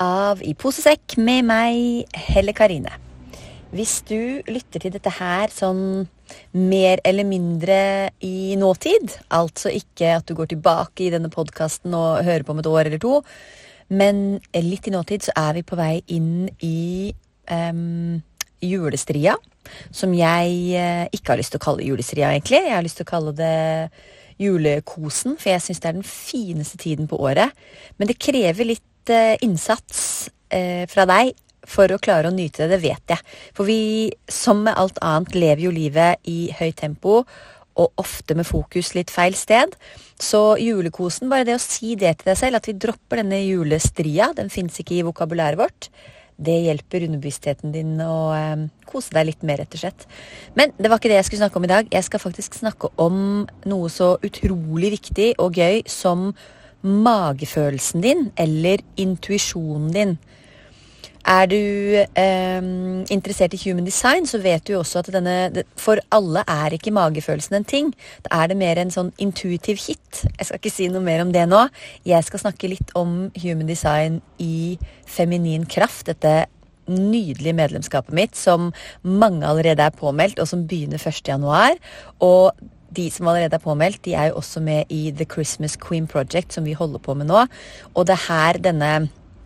[0.00, 2.92] av I posesekk med meg, Helle Karine.
[3.70, 6.08] Hvis du lytter til dette her sånn
[6.56, 7.76] mer eller mindre
[8.24, 12.62] i nåtid, altså ikke at du går tilbake i denne podkasten og hører på om
[12.62, 13.20] et år eller to,
[13.90, 17.10] men litt i nåtid så er vi på vei inn i
[17.50, 18.20] um,
[18.62, 19.36] julestria,
[19.94, 22.62] som jeg uh, ikke har lyst til å kalle julestria, egentlig.
[22.66, 23.56] Jeg har lyst til å kalle det
[24.40, 27.52] julekosen, for jeg syns det er den fineste tiden på året.
[27.98, 28.86] Men det krever litt
[29.40, 31.32] innsats eh, fra deg
[31.70, 33.24] for å klare å nyte det, det vet jeg.
[33.56, 37.22] For vi, som med alt annet, lever jo livet i høyt tempo,
[37.80, 39.76] og ofte med fokus litt feil sted.
[40.20, 44.32] Så julekosen, bare det å si det til deg selv, at vi dropper denne julestria,
[44.36, 45.88] den fins ikke i vokabulæret vårt,
[46.40, 50.06] det hjelper underbevisstheten din å eh, kose deg litt mer, rett og slett.
[50.56, 51.90] Men det var ikke det jeg skulle snakke om i dag.
[51.92, 53.18] Jeg skal faktisk snakke om
[53.68, 56.30] noe så utrolig viktig og gøy som
[56.82, 60.18] magefølelsen din eller intuisjonen din.
[61.28, 61.56] Er du
[62.00, 62.62] eh,
[63.12, 66.94] interessert i human design, så vet du jo også at denne For alle er ikke
[66.96, 67.90] magefølelsen en ting.
[68.24, 70.22] Da er det mer en sånn intuitiv hit.
[70.38, 71.66] Jeg skal ikke si noe mer om det nå.
[72.08, 76.08] Jeg skal snakke litt om human design i feminin kraft.
[76.08, 76.48] Dette
[76.90, 78.72] nydelige medlemskapet mitt som
[79.02, 81.78] mange allerede er påmeldt, og som begynner 1.1.
[82.24, 82.50] Og
[82.96, 86.54] de som allerede er påmeldt, de er jo også med i The Christmas Queen Project,
[86.54, 87.44] som vi holder på med nå.
[87.94, 88.92] Og det er her denne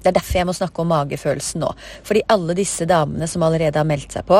[0.04, 1.70] Det er derfor jeg må snakke om magefølelsen nå.
[2.04, 4.36] Fordi alle disse damene som allerede har meldt seg på,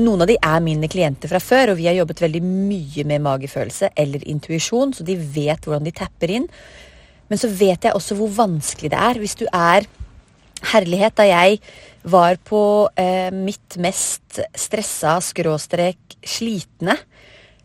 [0.00, 3.20] noen av de er mine klienter fra før, og vi har jobbet veldig mye med
[3.26, 6.48] magefølelse eller intuisjon, så de vet hvordan de tapper inn.
[7.28, 9.88] Men så vet jeg også hvor vanskelig det er hvis du er
[10.60, 11.56] Herlighet, da jeg
[12.04, 12.62] var på
[13.00, 16.98] eh, mitt mest stressa skråstrek slitne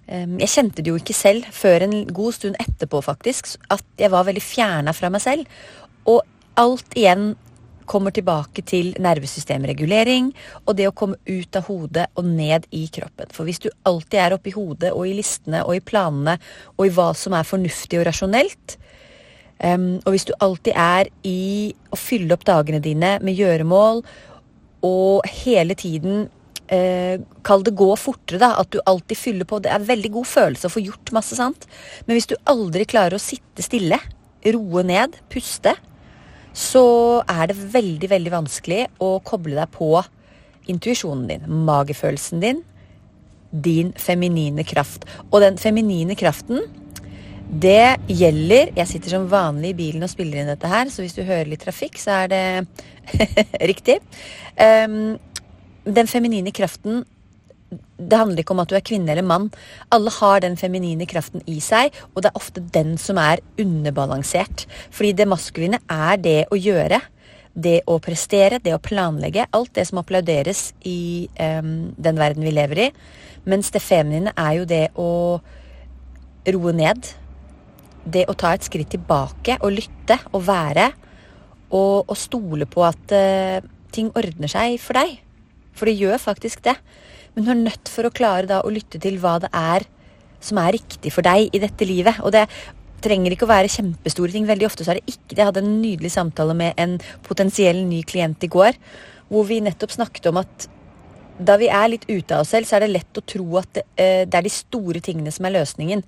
[0.05, 4.27] jeg kjente det jo ikke selv før en god stund etterpå, faktisk, at jeg var
[4.27, 5.57] veldig fjerna fra meg selv.
[6.05, 6.21] Og
[6.61, 7.33] alt igjen
[7.85, 10.31] kommer tilbake til nervesystemregulering
[10.65, 13.29] og det å komme ut av hodet og ned i kroppen.
[13.33, 16.37] For hvis du alltid er oppi hodet og i listene og i planene
[16.75, 18.77] og i hva som er fornuftig og rasjonelt,
[19.61, 24.01] um, og hvis du alltid er i å fylle opp dagene dine med gjøremål
[24.85, 26.27] og hele tiden
[26.73, 28.53] eh, Kall det gå fortere, da.
[28.61, 29.61] At du alltid fyller på.
[29.63, 31.67] Det er veldig god følelse å få gjort masse, sant.
[32.05, 33.99] Men hvis du aldri klarer å sitte stille,
[34.45, 35.73] roe ned, puste,
[36.55, 36.85] så
[37.27, 39.89] er det veldig, veldig vanskelig å koble deg på
[40.71, 42.63] intuisjonen din, magefølelsen din,
[43.51, 45.05] din feminine kraft.
[45.31, 46.63] Og den feminine kraften,
[47.45, 51.13] det gjelder Jeg sitter som vanlig i bilen og spiller inn dette her, så hvis
[51.13, 52.45] du hører litt trafikk, så er det
[53.71, 53.99] riktig.
[54.57, 55.19] Um,
[55.85, 57.03] den feminine kraften
[57.95, 59.49] det handler ikke om at du er kvinne eller mann.
[59.93, 64.65] Alle har den feminine kraften i seg, og det er ofte den som er underbalansert.
[64.93, 67.01] Fordi det maskuline er det å gjøre.
[67.55, 69.47] Det å prestere, det å planlegge.
[69.55, 72.89] Alt det som applauderes i um, den verden vi lever i.
[73.47, 75.09] Mens det feminine er jo det å
[76.55, 77.11] roe ned.
[78.05, 80.91] Det å ta et skritt tilbake og lytte og være.
[81.71, 83.63] Og, og stole på at uh,
[83.95, 85.24] ting ordner seg for deg.
[85.75, 86.77] For det gjør faktisk det.
[87.35, 89.85] Men du er nødt for å klare da å lytte til hva det er
[90.45, 92.21] som er riktig for deg i dette livet.
[92.23, 92.45] Og det
[93.05, 94.47] trenger ikke å være kjempestore ting.
[94.47, 95.41] Veldig ofte så er det ikke det.
[95.41, 98.79] Jeg hadde en nydelig samtale med en potensiell ny klient i går,
[99.29, 100.69] hvor vi nettopp snakket om at
[101.35, 103.71] da vi er litt ute av oss selv, så er det lett å tro at
[103.75, 106.03] det, uh, det er de store tingene som er løsningen.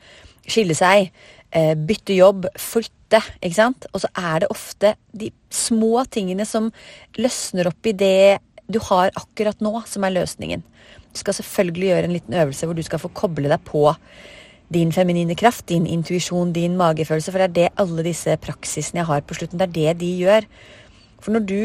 [0.48, 1.10] Skille seg,
[1.52, 3.20] uh, bytte jobb, flytte.
[3.42, 3.90] ikke sant?
[3.92, 6.72] Og så er det ofte de små tingene som
[7.20, 10.64] løsner opp i det du har akkurat nå, som er løsningen.
[11.14, 13.86] Du skal selvfølgelig gjøre en liten øvelse hvor du skal få koble deg på
[14.74, 17.32] din feminine kraft, din intuisjon, din magefølelse.
[17.32, 20.12] For det er det alle disse praksisene jeg har på slutten, det er det de
[20.26, 20.48] gjør.
[21.24, 21.62] For når du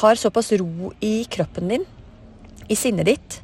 [0.00, 1.86] har såpass ro i kroppen din,
[2.70, 3.40] i sinnet ditt,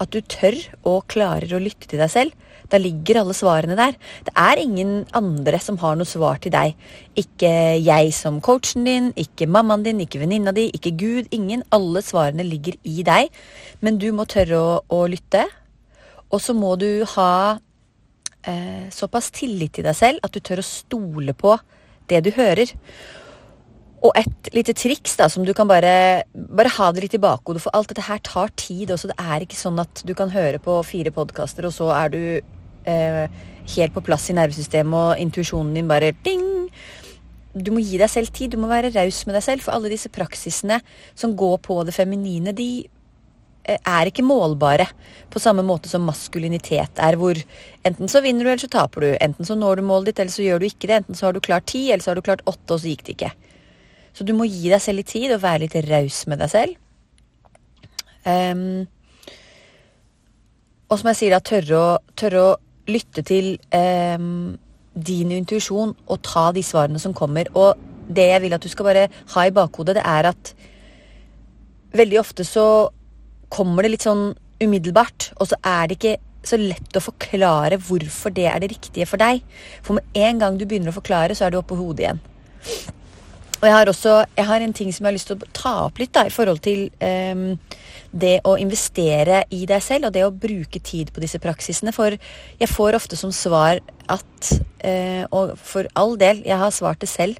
[0.00, 0.56] at du tør
[0.88, 3.96] og klarer å lytte til deg selv, da ligger alle svarene der.
[4.26, 6.76] Det er ingen andre som har noe svar til deg.
[7.18, 7.50] Ikke
[7.82, 11.30] jeg som coachen din, ikke mammaen din, ikke venninna di, ikke Gud.
[11.34, 11.64] Ingen.
[11.74, 13.32] Alle svarene ligger i deg.
[13.82, 15.46] Men du må tørre å, å lytte.
[16.30, 17.32] Og så må du ha
[18.46, 21.56] eh, såpass tillit til deg selv at du tør å stole på
[22.10, 22.70] det du hører.
[24.00, 27.60] Og et lite triks da, som du kan bare, bare ha det litt i bakhodet,
[27.66, 29.10] for alt dette her tar tid også.
[29.10, 32.22] Det er ikke sånn at du kan høre på fire podkaster, og så er du
[32.88, 33.26] eh,
[33.74, 36.46] helt på plass i nervesystemet, og intuisjonen din bare ding!
[37.50, 39.90] Du må gi deg selv tid, du må være raus med deg selv, for alle
[39.90, 40.78] disse praksisene
[41.18, 42.68] som går på det feminine, de
[43.66, 44.86] eh, er ikke målbare
[45.34, 47.38] på samme måte som maskulinitet er, hvor
[47.86, 49.10] enten så vinner du, eller så taper du.
[49.18, 51.02] Enten så når du målet ditt, eller så gjør du ikke det.
[51.02, 53.04] Enten så har du klart ti, eller så har du klart åtte, og så gikk
[53.08, 53.34] det ikke.
[54.14, 56.78] Så du må gi deg selv litt tid og være litt raus med deg selv.
[58.20, 58.86] Um,
[60.90, 62.56] og som jeg sier, da, tørre å, tørre å
[62.92, 64.18] lytte til eh,
[65.10, 67.50] din intuisjon og ta de svarene som kommer.
[67.54, 67.78] Og
[68.10, 70.54] det jeg vil at du skal bare ha i bakhodet, det er at
[71.96, 72.66] veldig ofte så
[73.50, 78.32] kommer det litt sånn umiddelbart, og så er det ikke så lett å forklare hvorfor
[78.32, 79.42] det er det riktige for deg.
[79.84, 82.22] For med en gang du begynner å forklare, så er du oppe på hodet igjen.
[83.60, 85.74] Og jeg har også jeg har en ting som jeg har lyst til å ta
[85.88, 87.58] opp litt da, i forhold til um,
[88.10, 91.94] det å investere i deg selv og det å bruke tid på disse praksisene.
[91.94, 92.16] For
[92.60, 94.52] jeg får ofte som svar at
[94.82, 97.38] uh, Og for all del, jeg har svart det selv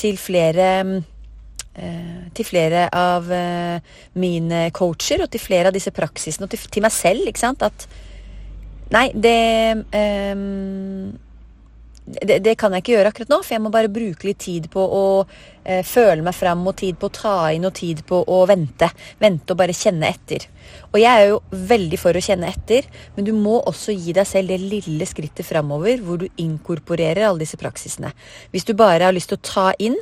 [0.00, 3.78] til flere uh, til flere av uh,
[4.18, 7.62] mine coacher og til flere av disse praksisene, og til, til meg selv, ikke sant,
[7.62, 7.86] at
[8.90, 11.12] Nei, det um,
[12.18, 14.68] det, det, kan jeg ikke gjøre akkurat nå, for jeg må bare bruke litt tid
[14.72, 15.02] på å
[15.64, 18.90] eh, føle meg fram, og tid på å ta inn, og tid på å vente.
[19.20, 20.46] Vente og bare kjenne etter.
[20.90, 21.40] Og jeg er jo
[21.72, 22.86] veldig for å kjenne etter,
[23.16, 27.44] men du må også gi deg selv det lille skrittet framover hvor du inkorporerer alle
[27.44, 28.12] disse praksisene.
[28.54, 29.98] Hvis du bare har lyst til å ta inn,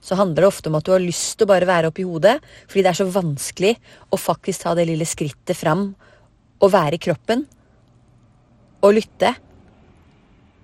[0.00, 2.38] så handler det ofte om at du har lyst til å bare være oppi hodet,
[2.70, 3.74] fordi det er så vanskelig
[4.08, 5.90] å faktisk ta det lille skrittet fram
[6.60, 7.44] og være i kroppen
[8.80, 9.34] og lytte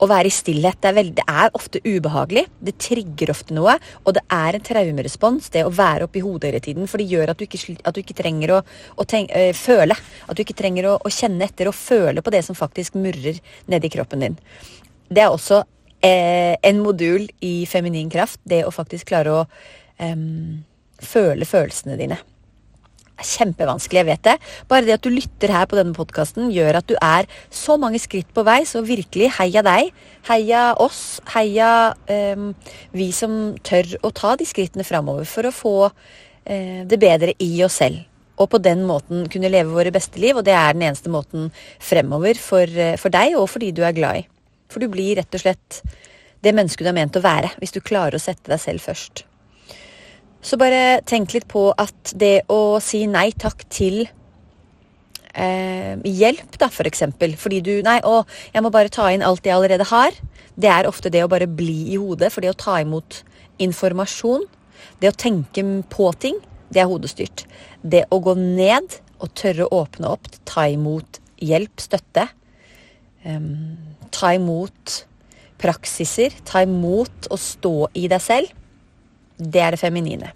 [0.02, 0.78] å være i stillhet.
[0.82, 2.44] Det er, veldig, det er, ofte ubehagelig.
[2.68, 3.76] Det trigger ofte noe.
[4.04, 6.90] Og det er en traumerespons, det å være oppi hodet hele tiden.
[6.90, 8.60] For det gjør at du ikke, at du ikke trenger å,
[8.96, 9.96] å tenk, øh, føle.
[10.26, 13.40] At du ikke trenger å, å, kjenne etter og føle på det som faktisk murrer
[13.72, 14.38] nedi kroppen din.
[15.08, 15.62] Det er også
[16.04, 19.44] eh, en modul i feminin kraft, det å faktisk klare å
[20.02, 20.16] eh,
[21.06, 22.20] føle følelsene dine
[23.22, 24.34] kjempevanskelig, jeg vet det.
[24.68, 28.00] Bare det at du lytter her på denne podkasten, gjør at du er så mange
[28.02, 28.60] skritt på vei.
[28.68, 29.92] Så virkelig, heia deg.
[30.28, 31.20] Heia oss.
[31.34, 31.70] Heia
[32.36, 32.50] um,
[32.96, 37.52] vi som tør å ta de skrittene framover for å få uh, det bedre i
[37.66, 38.04] oss selv.
[38.36, 41.48] Og på den måten kunne leve våre beste liv, og det er den eneste måten
[41.80, 44.26] fremover for, uh, for deg og for de du er glad i.
[44.72, 45.80] For du blir rett og slett
[46.44, 49.24] det mennesket du er ment å være, hvis du klarer å sette deg selv først.
[50.46, 54.04] Så bare tenk litt på at det å si nei takk til
[55.34, 58.20] eh, hjelp, da, for eksempel, fordi du Nei, å,
[58.54, 60.14] jeg må bare ta inn alt jeg allerede har.
[60.54, 62.30] Det er ofte det å bare bli i hodet.
[62.30, 63.24] For det å ta imot
[63.62, 64.46] informasjon,
[65.02, 66.38] det å tenke på ting,
[66.70, 67.42] det er hodestyrt.
[67.82, 72.28] Det å gå ned og tørre å åpne opp, ta imot hjelp, støtte.
[73.26, 73.74] Um,
[74.14, 75.00] ta imot
[75.58, 76.38] praksiser.
[76.46, 78.54] Ta imot å stå i deg selv
[79.38, 80.32] det er det feminine.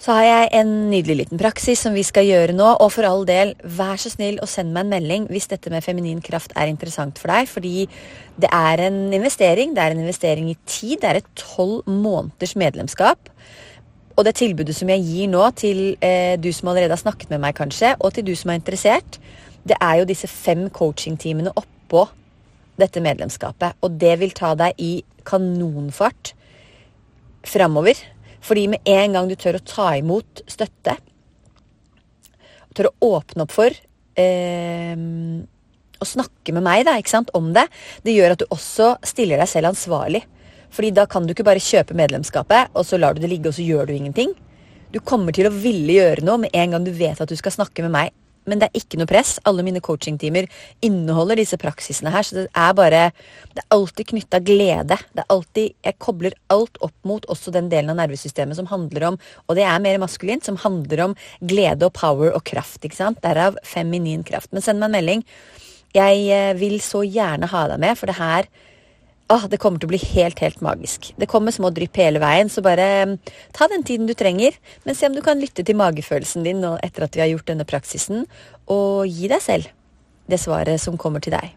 [0.00, 2.68] Så har jeg en nydelig liten praksis som vi skal gjøre nå.
[2.80, 5.84] Og for all del, vær så snill og send meg en melding hvis dette med
[5.84, 7.50] feminin kraft er interessant for deg.
[7.50, 7.84] Fordi
[8.40, 9.74] det er en investering.
[9.76, 11.02] Det er en investering i tid.
[11.02, 13.28] Det er et tolv måneders medlemskap.
[14.16, 17.44] Og det tilbudet som jeg gir nå til eh, du som allerede har snakket med
[17.44, 19.20] meg, kanskje, og til du som er interessert,
[19.68, 22.06] det er jo disse fem coachingtimene oppå
[22.80, 23.76] dette medlemskapet.
[23.84, 24.92] Og det vil ta deg i
[25.28, 26.34] kanonfart
[27.50, 27.98] framover.
[28.40, 30.96] Fordi med en gang du tør å ta imot støtte,
[32.76, 33.74] tør å åpne opp for
[34.16, 34.96] eh,
[36.00, 36.96] å snakke med meg da,
[37.36, 37.66] om det,
[38.06, 40.22] det gjør at du også stiller deg selv ansvarlig.
[40.70, 43.58] Fordi da kan du ikke bare kjøpe medlemskapet, og så lar du det ligge, og
[43.58, 44.32] så gjør du ingenting.
[44.94, 47.54] Du kommer til å ville gjøre noe med en gang du vet at du skal
[47.54, 48.14] snakke med meg
[48.48, 49.36] men det er ikke noe press.
[49.48, 50.48] Alle mine coachingtimer
[50.84, 53.02] inneholder disse praksisene her, så det er bare
[53.50, 54.96] Det er alltid knytta glede.
[55.12, 59.08] Det er alltid Jeg kobler alt opp mot også den delen av nervesystemet som handler
[59.12, 59.18] om
[59.48, 63.22] Og det er mer maskulint, som handler om glede og power og kraft, ikke sant?
[63.22, 64.52] Derav feminin kraft.
[64.52, 65.24] Men send meg en melding.
[65.94, 68.46] Jeg eh, vil så gjerne ha deg med, for det her
[69.30, 71.12] Åh, det kommer til å bli helt, helt magisk.
[71.14, 73.12] Det kommer små drypp hele veien, så bare mm,
[73.54, 74.56] ta den tiden du trenger.
[74.82, 77.46] Men se om du kan lytte til magefølelsen din nå etter at vi har gjort
[77.52, 78.24] denne praksisen,
[78.66, 79.70] og gi deg selv
[80.30, 81.54] det svaret som kommer til deg.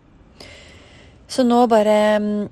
[1.25, 2.46] Så nå bare mm,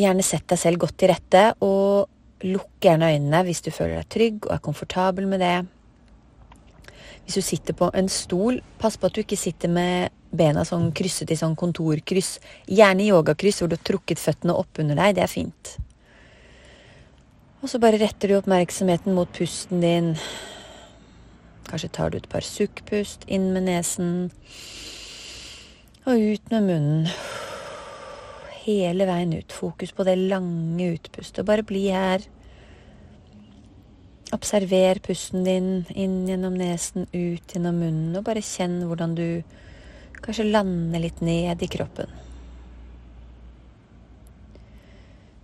[0.00, 2.08] gjerne sett deg selv godt til rette, og
[2.48, 5.56] lukk gjerne øynene hvis du føler deg trygg og er komfortabel med det.
[7.24, 10.90] Hvis du sitter på en stol, pass på at du ikke sitter med bena sånn
[10.96, 12.38] krysset i sånn kontorkryss.
[12.66, 15.16] Gjerne yogakryss hvor du har trukket føttene opp under deg.
[15.16, 15.76] Det er fint.
[17.62, 20.14] Og så bare retter du oppmerksomheten mot pusten din.
[21.68, 24.32] Kanskje tar du et par sukkpust inn med nesen
[26.02, 27.04] og ut med munnen.
[28.64, 29.54] Hele veien ut.
[29.54, 31.46] Fokus på det lange utpustet.
[31.46, 32.26] Bare bli her.
[34.32, 39.26] Observer pusten din inn gjennom nesen, ut gjennom munnen, og bare kjenn hvordan du
[40.22, 42.08] kanskje lander litt ned i kroppen.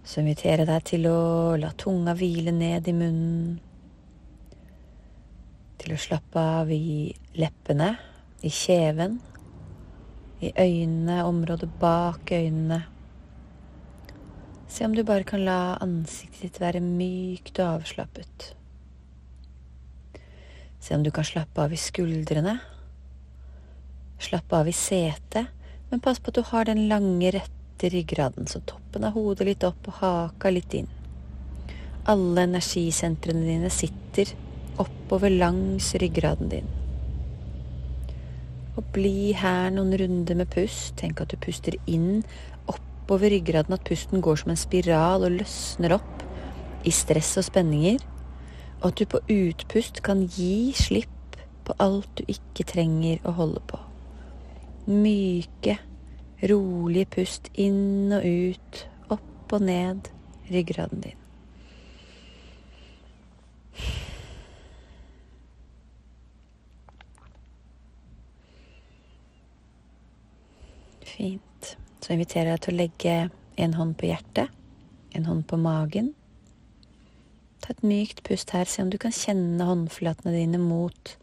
[0.08, 1.20] Så inviterer jeg deg til å
[1.60, 3.58] la tunga hvile ned i munnen.
[5.78, 7.90] Til å slappe av i leppene,
[8.40, 9.18] i kjeven,
[10.40, 12.86] i øynene, området bak øynene.
[14.68, 18.54] Se om du bare kan la ansiktet ditt være mykt og avslappet.
[20.80, 22.58] Se om du kan slappe av i skuldrene.
[24.18, 25.50] Slappe av i setet,
[25.90, 29.66] men pass på at du har den lange, rette ryggraden, så toppen av hodet litt
[29.66, 30.90] opp og haka litt inn.
[32.08, 34.32] Alle energisentrene dine sitter
[34.80, 36.68] oppover langs ryggraden din.
[38.78, 40.94] Og bli her noen runder med pust.
[41.00, 42.22] Tenk at du puster inn
[42.70, 46.24] oppover ryggraden, at pusten går som en spiral og løsner opp
[46.86, 48.02] i stress og spenninger.
[48.80, 53.60] Og at du på utpust kan gi slipp på alt du ikke trenger å holde
[53.68, 53.80] på.
[54.88, 55.76] Myke,
[56.48, 60.08] rolige pust inn og ut, opp og ned
[60.48, 61.18] ryggraden din.
[71.04, 71.74] Fint.
[72.00, 73.16] Så inviterer jeg deg til å legge
[73.58, 74.54] en hånd på hjertet,
[75.18, 76.14] en hånd på magen.
[77.68, 81.16] Et mykt pust her, se om du kan kjenne håndflatene dine mot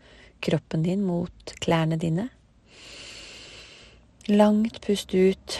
[0.45, 2.29] kroppen din, mot klærne dine.
[4.29, 5.57] Langt pust ut.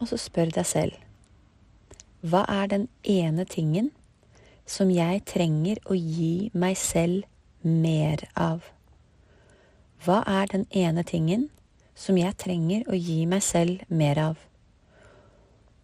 [0.00, 1.00] Og så spør deg selv
[2.22, 3.88] hva er den ene tingen
[4.68, 7.24] som jeg trenger å gi meg selv
[7.66, 8.68] mer av?
[10.06, 11.48] Hva er den ene tingen
[11.98, 14.38] som jeg trenger å gi meg selv mer av?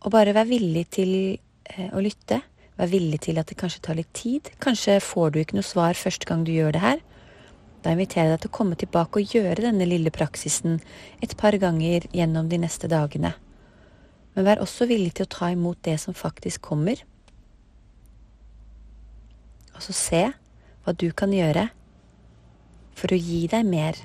[0.04, 2.40] Og bare vær villig til eh, å lytte.
[2.78, 4.52] Vær villig til at det kanskje tar litt tid.
[4.62, 7.02] Kanskje får du ikke noe svar første gang du gjør det her.
[7.82, 10.78] Da inviterer jeg deg til å komme tilbake og gjøre denne lille praksisen
[11.22, 13.34] et par ganger gjennom de neste dagene.
[14.34, 17.02] Men vær også villig til å ta imot det som faktisk kommer.
[19.74, 20.24] Og så se
[20.84, 21.68] hva du kan gjøre
[22.98, 23.98] for å gi deg mer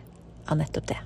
[0.49, 1.01] av nettopp det.